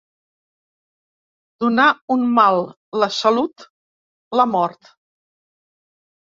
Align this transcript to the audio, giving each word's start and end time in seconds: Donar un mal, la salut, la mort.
Donar 1.65 1.85
un 2.17 2.25
mal, 2.41 2.59
la 3.03 3.11
salut, 3.19 3.69
la 4.43 4.49
mort. 4.57 4.93